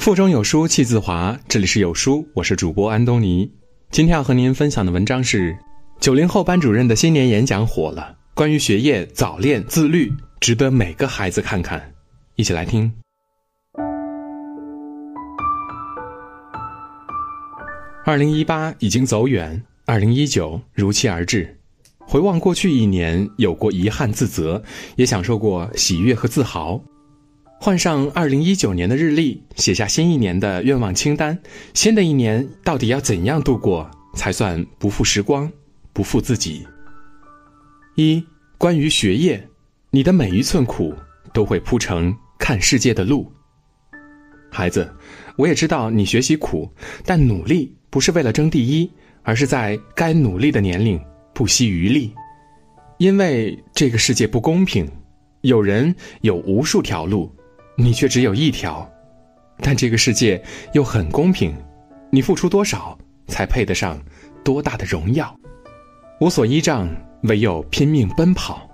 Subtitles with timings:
[0.00, 3.52] 腹中有书气自华，这里是有书，我是主播安东尼。
[3.90, 5.54] 今天要和您分享的文章是：
[6.00, 10.10] 九零后班主任的新年演讲火了，关于学业早恋自律，
[10.40, 11.92] 值得每个孩子看看。
[12.36, 12.90] 一起来听。
[18.06, 21.54] 二零一八已经走远，二零一九如期而至。
[21.98, 24.62] 回望过去一年，有过遗憾自责，
[24.96, 26.82] 也享受过喜悦和自豪。
[27.62, 31.38] 换上二零一九年的日历，写下新一年的愿望清单。
[31.74, 35.52] 新的一年到底要怎样度过，才算不负时光，
[35.92, 36.66] 不负自己？
[37.96, 38.24] 一、
[38.56, 39.46] 关于学业，
[39.90, 40.94] 你的每一寸苦
[41.34, 43.30] 都会铺成看世界的路。
[44.50, 44.90] 孩子，
[45.36, 46.66] 我也知道你学习苦，
[47.04, 48.90] 但努力不是为了争第一，
[49.22, 50.98] 而是在该努力的年龄
[51.34, 52.10] 不惜余力。
[52.96, 54.90] 因为这个世界不公平，
[55.42, 57.30] 有人有无数条路。
[57.82, 58.86] 你却只有一条，
[59.58, 60.40] 但这个世界
[60.74, 61.56] 又很公平，
[62.10, 63.98] 你付出多少才配得上
[64.44, 65.34] 多大的荣耀？
[66.20, 68.68] 无所依仗，唯有拼命奔跑。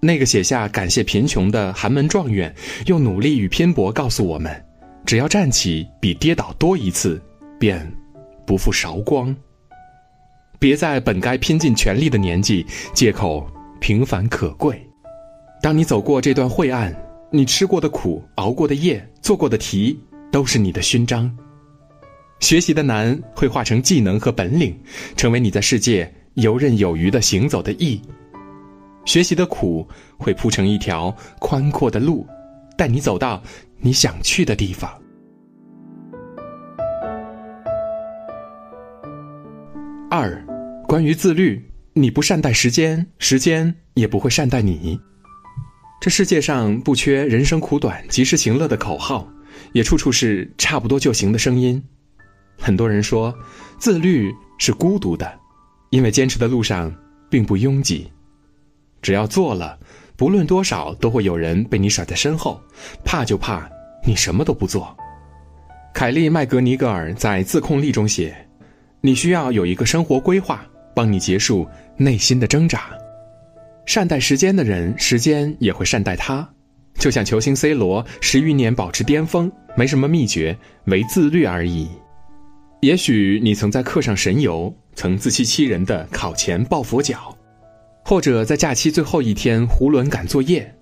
[0.00, 2.54] 那个写下感谢贫穷的寒门状元，
[2.86, 4.64] 用努力与拼搏告诉我们：
[5.04, 7.20] 只要站起比跌倒多一次，
[7.58, 7.92] 便
[8.46, 9.34] 不负韶光。
[10.60, 12.64] 别在本该拼尽全力的年纪
[12.94, 13.44] 借口
[13.80, 14.80] 平凡可贵。
[15.60, 16.94] 当你走过这段晦暗。
[17.34, 19.98] 你吃过的苦，熬过的夜，做过的题，
[20.30, 21.34] 都是你的勋章。
[22.40, 24.78] 学习的难会化成技能和本领，
[25.16, 27.98] 成为你在世界游刃有余的行走的意。
[29.06, 32.26] 学习的苦会铺成一条宽阔的路，
[32.76, 33.42] 带你走到
[33.78, 34.92] 你想去的地方。
[40.10, 40.44] 二，
[40.86, 45.00] 关于自律，你不善待时间，时间也不会善待你。
[46.02, 49.24] 这世界上不缺“人生苦短，及时行乐”的口号，
[49.70, 51.80] 也处处是差不多就行的声音。
[52.58, 53.32] 很多人说，
[53.78, 55.32] 自律是孤独的，
[55.90, 56.92] 因为坚持的路上
[57.30, 58.10] 并不拥挤。
[59.00, 59.78] 只要做了，
[60.16, 62.60] 不论多少，都会有人被你甩在身后。
[63.04, 63.70] 怕就怕
[64.04, 64.92] 你什么都不做。
[65.94, 68.34] 凯利·麦格尼格尔在《自控力》中写
[69.00, 71.64] ：“你需要有一个生活规划，帮你结束
[71.96, 72.90] 内心的挣扎。”
[73.86, 76.48] 善待时间的人，时间也会善待他。
[76.98, 81.88] 就像球星 C 罗十余年保持巅峰，没什么秘诀，唯自律而已。
[82.80, 87.36] 也许你曾在课上神游，曾自欺欺人的考前抱佛脚，
[88.04, 90.72] 或者在假期最后一天囫囵赶作业。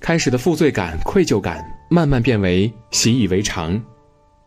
[0.00, 3.82] 开始的负罪感、愧疚感，慢慢变为习以为常，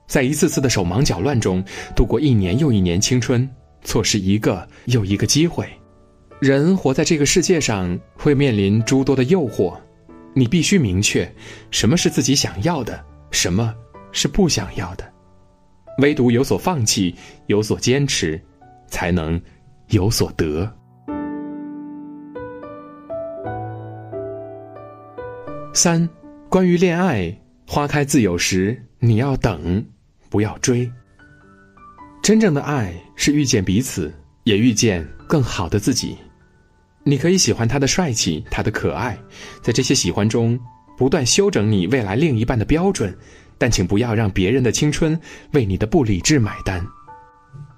[0.07, 1.63] 在一次次的手忙脚乱中
[1.95, 3.47] 度过一年又一年青春，
[3.83, 5.67] 错失一个又一个机会。
[6.39, 9.75] 人活在这个世界上，会面临诸多的诱惑，
[10.35, 11.27] 你必须明确，
[11.71, 13.73] 什么是自己想要的，什么
[14.11, 15.13] 是不想要的。
[15.97, 17.15] 唯独有所放弃，
[17.47, 18.39] 有所坚持，
[18.87, 19.41] 才能
[19.87, 20.71] 有所得。
[25.73, 26.07] 三，
[26.49, 29.83] 关于恋爱，花开自有时，你要等，
[30.29, 30.87] 不要追。
[32.21, 36.15] 真正的爱是遇见彼此，也遇见更好的自己。
[37.07, 39.17] 你可以喜欢他的帅气，他的可爱，
[39.63, 40.59] 在这些喜欢中
[40.97, 43.17] 不断修整你未来另一半的标准，
[43.57, 45.17] 但请不要让别人的青春
[45.53, 46.85] 为你的不理智买单。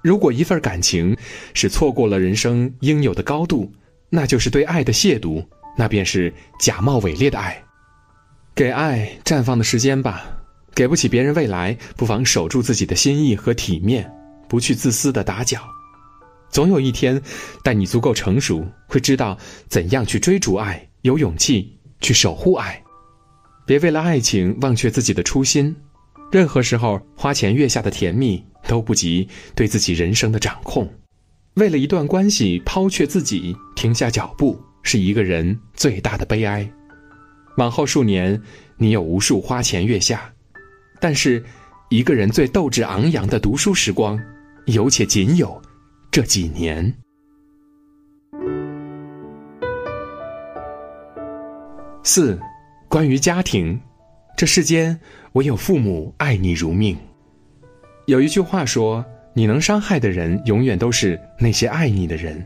[0.02, 1.16] 如果一份感情
[1.54, 3.70] 是错过了人生应有的高度，
[4.08, 5.46] 那就是对爱的亵渎，
[5.76, 7.62] 那便是假冒伪劣的爱。
[8.52, 10.24] 给爱绽放的时间吧，
[10.74, 14.12] 给不起别人未来，不妨守住自己的心意和体面，
[14.48, 15.60] 不去自私的打搅。
[16.50, 17.20] 总有一天，
[17.62, 19.38] 待你足够成熟，会知道
[19.68, 22.82] 怎样去追逐爱，有勇气去守护爱。
[23.64, 25.74] 别为了爱情忘却自己的初心。
[26.32, 30.92] 任何时候，花前月下的甜蜜都不及对自己人生的掌控。
[31.54, 36.68] 为了一段关系抛却自己，停下脚步，是一个人最大的悲哀。
[37.56, 38.40] 往后数年，
[38.76, 40.32] 你有无数花前月下，
[41.00, 41.44] 但是，
[41.90, 44.18] 一个人最斗志昂扬的读书时光，
[44.66, 45.60] 有且仅有。
[46.12, 46.92] 这几年，
[52.02, 52.36] 四，
[52.88, 53.80] 关于家庭，
[54.36, 54.98] 这世间
[55.34, 56.98] 唯有父母爱你如命。
[58.06, 59.04] 有一句话说
[59.34, 62.44] ：“你能伤害的人，永远都是那些爱你的人。”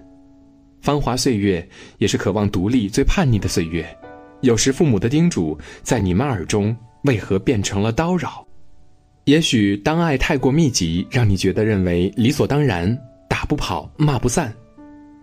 [0.82, 1.66] 芳华岁月
[1.96, 3.87] 也是渴望独立、最叛逆的岁月。
[4.43, 8.46] 有时父母的叮嘱，在你们耳中为何变成了叨扰？
[9.25, 12.94] 也许当爱太过密集，让你觉得认为理所当然。
[13.44, 14.55] 不跑，骂不散，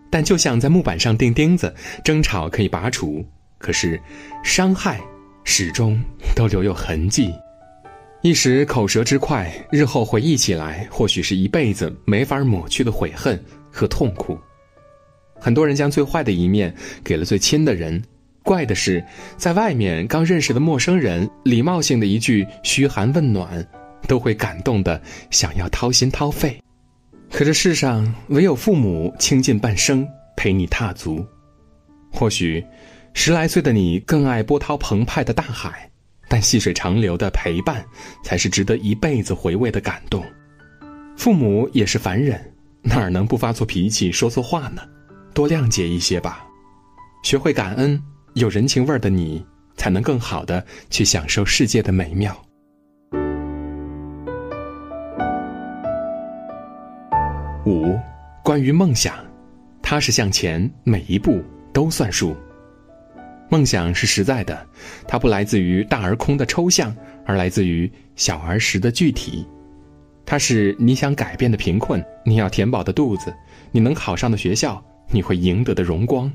[0.10, 1.74] 但就像在木板上钉钉子，
[2.04, 3.26] 争吵可以拔除，
[3.58, 4.00] 可是
[4.44, 5.00] 伤害
[5.44, 6.00] 始终
[6.36, 7.34] 都留有痕迹。
[8.22, 14.38] 一时口舌之快，日后回忆起来，或许是一辈子没法抹去的悔恨和痛苦。
[15.40, 16.72] 很多人将最坏的一面
[17.04, 18.00] 给了最亲的人，
[18.44, 19.04] 怪的是，
[19.38, 23.68] 在外面刚认识的陌生人，礼貌性的一句嘘寒问暖，
[24.08, 25.02] 都会感动的
[25.32, 26.62] 想要掏心掏肺。
[27.32, 31.26] 可这世上唯有父母倾尽半生陪你踏足。
[32.12, 32.64] 或许，
[33.14, 35.90] 十来岁的你更爱波涛澎湃的大海。
[36.28, 37.84] 但细水长流的陪伴，
[38.24, 40.24] 才是值得一辈子回味的感动。
[41.18, 42.40] 父母也是凡人，
[42.82, 44.82] 哪能不发错脾气、说错话呢？
[45.34, 46.46] 多谅解一些吧，
[47.24, 48.02] 学会感恩，
[48.36, 49.46] 有人情味儿的你，
[49.76, 52.42] 才能更好的去享受世界的美妙。
[57.66, 57.96] 五，
[58.44, 59.16] 关于梦想，
[59.84, 62.36] 踏实向前，每一步都算数。
[63.50, 64.66] 梦想是实在的，
[65.08, 69.46] 它不来自于大而空的抽象，而来自于小而实的具体。
[70.26, 73.32] 它是你想改变的贫困，你要填饱的肚子，
[73.72, 76.32] 你能考上的学校，你会赢得的荣光。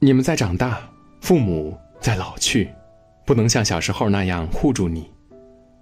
[0.00, 0.80] 你们在长大，
[1.20, 2.68] 父母在老去，
[3.24, 5.08] 不能像小时候那样护住你。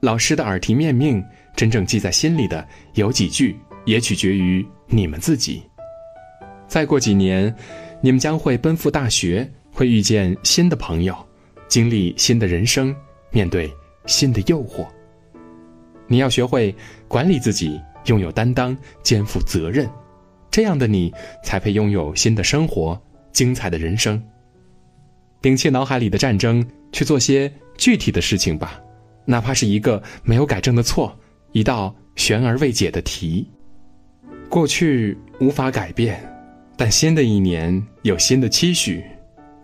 [0.01, 1.25] 老师的耳提面命，
[1.57, 3.57] 真正记在心里的有几句，
[3.89, 5.63] 也取决于你们自己。
[6.67, 7.55] 再过几年，
[8.03, 9.51] 你们将会奔赴大学。
[9.71, 11.17] 会遇见新的朋友，
[11.69, 12.93] 经历新的人生，
[13.31, 13.73] 面对
[14.07, 14.85] 新的诱惑。
[16.09, 16.75] 你要学会
[17.07, 19.89] 管理自己，拥有担当，肩负责任，
[20.51, 21.15] 这样的你
[21.45, 23.01] 才配拥有新的生活，
[23.33, 24.21] 精彩的人生。
[25.41, 28.81] 摒弃脑海里的战争，去做些具体的事情吧，
[29.27, 31.17] 哪怕是一个没有改正的错，
[31.53, 33.49] 一道悬而未解的题。
[34.49, 36.19] 过去无法改变，
[36.77, 39.05] 但新的一年有新的期许。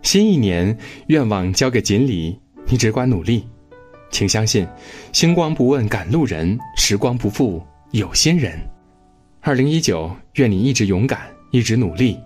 [0.03, 0.77] 新一年，
[1.07, 3.47] 愿望交给锦鲤，你只管努力，
[4.11, 4.67] 请相信，
[5.11, 7.61] 星光不问赶路人，时光不负
[7.91, 8.59] 有心人。
[9.41, 11.21] 二零一九，愿你一直勇敢，
[11.51, 12.19] 一直努力，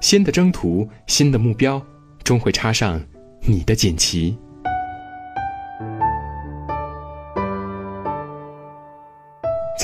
[0.00, 1.84] 新的征途，新的目标，
[2.22, 3.04] 终会插上
[3.40, 4.36] 你的锦旗。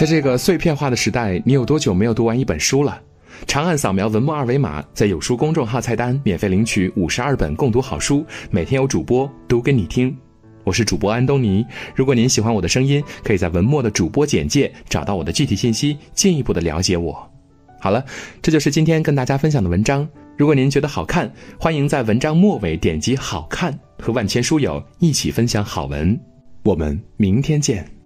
[0.01, 2.99] 在这个碎片化的时代，你有多久没有读完一本书了？
[3.47, 10.17] 长按扫描文末二维码，在有书公众号菜单免费领取五十二本共读好书，每天有主播读给你听。
[10.65, 11.63] 我是主播安东尼。
[11.95, 17.31] 如果您喜欢我的声音，可以在文末的主播简介找到我的具体信息，进一步的了解我。
[17.79, 18.03] 好了，
[18.41, 20.09] 这就是今天跟大家分享的文章。
[20.35, 26.19] 如果您觉得好看，欢迎在文章末尾点击“好看”，和万千书友一起分享好文。
[26.63, 28.00] 我们明天见。